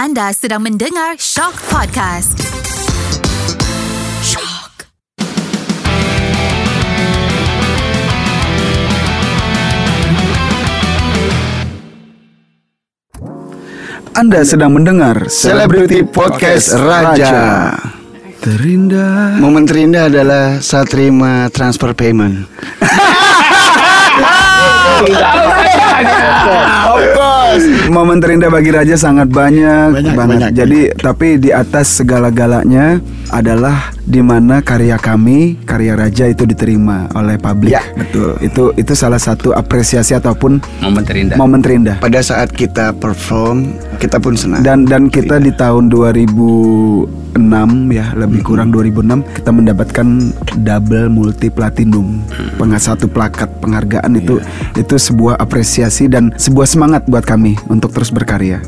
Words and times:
Anda 0.00 0.32
sedang 0.32 0.64
mendengar 0.64 1.20
Shock 1.20 1.60
Podcast. 1.68 2.40
Shock. 4.24 4.88
Anda 14.16 14.40
sedang 14.40 14.72
mendengar 14.72 15.28
Celebrity 15.28 16.00
Podcast 16.08 16.80
Raja. 16.80 17.76
Terindah. 18.40 19.36
Momen 19.36 19.68
terindah 19.68 20.08
adalah 20.08 20.64
saat 20.64 20.88
terima 20.88 21.52
transfer 21.52 21.92
payment. 21.92 22.48
Momen 27.90 28.22
terindah 28.22 28.46
bagi 28.46 28.70
Raja 28.70 28.94
sangat 28.94 29.26
banyak, 29.26 29.90
Banyak, 29.90 30.14
banget. 30.14 30.38
banyak, 30.38 30.50
Jadi 30.54 30.80
tapi 30.94 31.42
di 31.42 31.50
atas 31.50 31.98
segala-galanya 31.98 33.02
adalah 33.28 33.90
di 34.00 34.22
mana 34.22 34.62
karya 34.62 34.94
kami, 34.94 35.58
karya 35.62 35.98
Raja 35.98 36.26
itu 36.26 36.46
diterima 36.46 37.10
oleh 37.14 37.34
publik. 37.34 37.74
Ya, 37.74 37.82
betul. 37.94 38.38
Itu 38.38 38.70
itu 38.74 38.92
salah 38.94 39.18
satu 39.18 39.50
apresiasi 39.50 40.14
ataupun 40.14 40.62
momen 40.78 41.02
terindah. 41.02 41.34
momen 41.34 41.60
terindah. 41.62 41.96
Pada 41.98 42.22
saat 42.22 42.54
kita 42.54 42.94
perform, 42.94 43.74
kita 43.98 44.22
pun 44.22 44.38
senang. 44.38 44.62
Dan 44.62 44.86
dan 44.86 45.06
kita 45.06 45.38
di 45.38 45.50
tahun 45.50 45.90
2006 45.90 47.38
ya, 47.90 48.10
lebih 48.18 48.42
kurang 48.42 48.74
2006 48.74 49.22
kita 49.34 49.50
mendapatkan 49.50 50.06
double 50.58 51.06
multi 51.08 51.46
platinum. 51.46 52.22
Pengas 52.54 52.90
satu 52.90 53.06
plakat 53.06 53.48
penghargaan 53.62 54.14
itu 54.14 54.42
itu 54.74 54.94
sebuah 54.94 55.38
apresiasi 55.38 56.10
dan 56.10 56.34
sebuah 56.34 56.66
semangat 56.66 57.06
buat 57.06 57.22
kami 57.22 57.56
untuk 57.66 57.79
terus 57.88 58.12
berkarya. 58.12 58.60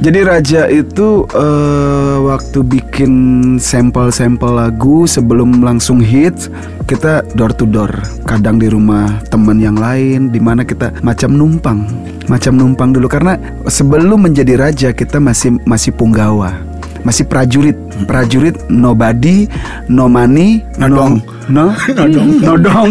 Jadi 0.00 0.20
Raja 0.24 0.64
itu 0.72 1.28
eh, 1.28 2.16
waktu 2.24 2.64
bikin 2.64 3.12
sampel-sampel 3.60 4.48
lagu 4.56 5.04
sebelum 5.04 5.60
langsung 5.60 6.00
hits 6.00 6.48
kita 6.88 7.20
door 7.36 7.52
to 7.52 7.68
door, 7.68 7.92
kadang 8.24 8.56
di 8.56 8.72
rumah 8.72 9.20
teman 9.28 9.60
yang 9.60 9.76
lain, 9.76 10.32
di 10.32 10.40
mana 10.40 10.64
kita 10.64 10.90
macam 11.04 11.36
numpang, 11.36 11.84
macam 12.32 12.56
numpang 12.56 12.96
dulu 12.96 13.12
karena 13.12 13.36
sebelum 13.68 14.24
menjadi 14.24 14.56
raja 14.56 14.88
kita 14.96 15.20
masih 15.20 15.60
masih 15.68 15.92
punggawa, 15.92 16.56
masih 17.04 17.28
prajurit, 17.28 17.76
prajurit 18.08 18.56
nobody, 18.72 19.46
no 19.86 20.08
money, 20.08 20.64
Nodong. 20.80 21.20
no, 21.52 21.76
nodong, 21.98 22.28
nodong. 22.48 22.88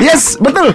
Yes, 0.00 0.36
betul. 0.38 0.74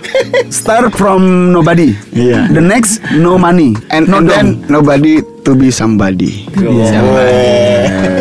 Start 0.50 0.94
from 0.96 1.52
nobody. 1.54 1.96
Iya. 2.14 2.48
The 2.52 2.64
next 2.64 3.02
no 3.16 3.38
money, 3.38 3.76
and, 3.90 4.08
and 4.10 4.26
then 4.30 4.46
nobody 4.70 5.22
to 5.44 5.52
be 5.56 5.72
somebody. 5.72 6.48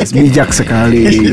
Yes, 0.03 0.11
bijak 0.11 0.51
sekali. 0.51 1.07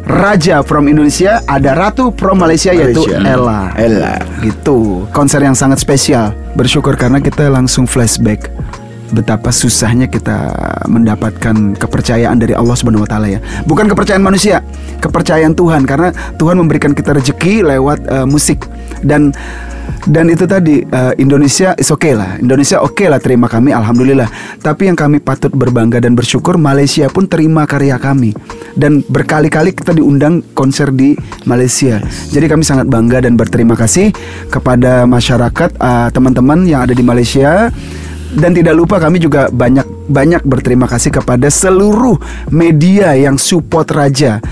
Raja 0.07 0.63
from 0.63 0.87
Indonesia, 0.87 1.43
ada 1.45 1.75
Ratu 1.75 2.15
from 2.15 2.39
Malaysia, 2.39 2.71
yaitu 2.71 3.03
Malaysia. 3.05 3.23
Ella. 3.27 3.61
Ella. 3.75 4.13
Gitu. 4.41 5.07
Konser 5.11 5.43
yang 5.43 5.55
sangat 5.57 5.83
spesial. 5.83 6.33
Bersyukur 6.57 6.97
karena 6.97 7.21
kita 7.21 7.51
langsung 7.53 7.85
flashback 7.85 8.49
betapa 9.11 9.53
susahnya 9.53 10.07
kita 10.07 10.51
mendapatkan 10.87 11.77
kepercayaan 11.79 12.37
dari 12.39 12.53
Allah 12.55 12.75
Subhanahu 12.75 13.05
wa 13.05 13.09
taala 13.09 13.27
ya. 13.31 13.39
Bukan 13.65 13.87
kepercayaan 13.87 14.23
manusia, 14.23 14.63
kepercayaan 14.99 15.53
Tuhan. 15.55 15.87
Karena 15.87 16.11
Tuhan 16.35 16.59
memberikan 16.59 16.91
kita 16.91 17.15
rezeki 17.15 17.63
lewat 17.63 17.99
eh, 18.07 18.27
musik. 18.27 18.67
Dan 19.03 19.31
dan 20.07 20.31
itu 20.31 20.47
tadi 20.47 20.83
eh, 20.83 21.13
Indonesia 21.19 21.75
is 21.75 21.91
okay 21.91 22.15
lah. 22.15 22.39
Indonesia 22.39 22.79
oke 22.79 23.07
lah 23.07 23.19
terima 23.19 23.47
kami 23.51 23.75
alhamdulillah. 23.75 24.27
Tapi 24.63 24.91
yang 24.91 24.97
kami 24.99 25.19
patut 25.19 25.51
berbangga 25.51 25.99
dan 25.99 26.15
bersyukur 26.15 26.55
Malaysia 26.59 27.07
pun 27.11 27.27
terima 27.27 27.67
karya 27.67 27.99
kami. 27.99 28.31
Dan 28.77 29.03
berkali-kali 29.07 29.73
kita 29.73 29.95
diundang 29.95 30.43
konser 30.53 30.91
di 30.93 31.17
Malaysia. 31.43 31.99
Jadi 32.31 32.45
kami 32.45 32.63
sangat 32.63 32.87
bangga 32.87 33.23
dan 33.23 33.35
berterima 33.35 33.75
kasih 33.75 34.11
kepada 34.51 35.03
masyarakat 35.07 35.75
eh, 35.75 36.09
teman-teman 36.11 36.67
yang 36.67 36.87
ada 36.87 36.95
di 36.95 37.03
Malaysia 37.03 37.71
dan 38.35 38.51
tidak 38.51 38.75
lupa 38.75 38.99
kami 38.99 39.21
juga 39.23 39.47
banyak 39.47 39.87
banyak 40.11 40.43
berterima 40.43 40.87
kasih 40.87 41.15
kepada 41.15 41.47
seluruh 41.47 42.19
media 42.51 43.15
yang 43.15 43.39
support 43.39 43.87
Raja 43.91 44.43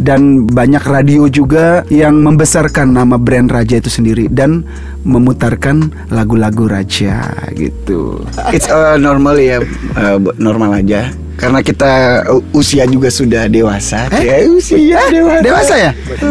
dan 0.00 0.48
banyak 0.48 0.80
radio 0.86 1.28
juga 1.28 1.84
yang 1.92 2.22
membesarkan 2.24 2.94
nama 2.94 3.20
brand 3.20 3.50
Raja 3.50 3.82
itu 3.82 3.90
sendiri 3.92 4.30
dan 4.32 4.64
memutarkan 5.04 5.92
lagu-lagu 6.08 6.70
Raja 6.70 7.34
gitu. 7.52 8.24
It's 8.54 8.70
uh, 8.70 8.96
normal 8.96 9.36
ya, 9.36 9.58
uh, 9.98 10.18
normal 10.40 10.80
aja. 10.80 11.12
Karena 11.36 11.60
kita 11.60 12.24
usia 12.52 12.84
juga 12.84 13.08
sudah 13.08 13.46
dewasa. 13.46 14.10
Ya, 14.20 14.44
usia 14.46 15.00
dewasa. 15.08 15.42
Dewasa 15.44 15.74
ya? 15.78 15.90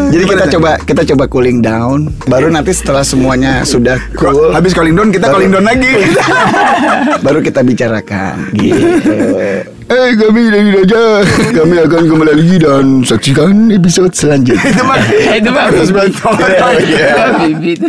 Jadi 0.10 0.24
kita 0.26 0.46
coba 0.58 0.72
kita 0.82 1.02
coba 1.16 1.24
cooling 1.30 1.60
down. 1.62 2.12
Baru 2.30 2.52
nanti 2.52 2.72
setelah 2.76 3.02
semuanya 3.02 3.64
sudah 3.64 3.98
cool, 4.18 4.52
Habis 4.52 4.74
calling 4.74 4.94
down 4.94 5.10
kita 5.10 5.30
calling 5.30 5.50
down 5.50 5.66
lagi. 5.66 5.90
baru 7.26 7.40
kita 7.42 7.66
bicarakan. 7.66 8.54
Gitu. 8.54 9.14
Eh 9.90 10.14
kami 10.14 10.54
dari 10.54 10.70
Raja 10.70 11.26
Kami 11.50 11.82
akan 11.82 12.04
kembali 12.14 12.32
lagi 12.38 12.56
dan 12.62 12.86
saksikan 13.02 13.74
episode 13.74 14.14
selanjutnya. 14.14 14.70
Itu 14.70 14.84
mah 14.86 14.98
Itu 15.42 15.50
mah 15.50 15.66
Terus 15.74 15.90
bibit. 15.90 16.14
balik. 16.22 16.88
Bibit. 17.42 17.80